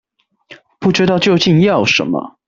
[0.79, 2.39] 不知道究竟要什麼